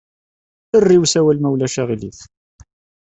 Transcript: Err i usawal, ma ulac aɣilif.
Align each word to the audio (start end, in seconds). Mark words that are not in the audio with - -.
Err 0.79 0.87
i 0.95 0.97
usawal, 1.01 1.37
ma 1.39 1.49
ulac 1.55 1.75
aɣilif. 1.81 2.19